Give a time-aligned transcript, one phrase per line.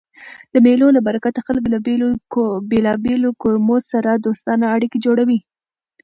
[0.53, 1.77] د مېلو له برکته خلک له
[2.71, 5.39] بېلابېلو قومو سره دوستانه اړیکي جوړوي.